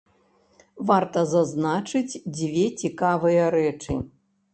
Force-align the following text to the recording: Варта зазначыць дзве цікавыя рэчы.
Варта 0.91 1.19
зазначыць 1.33 2.19
дзве 2.37 2.63
цікавыя 2.85 3.43
рэчы. 3.57 3.99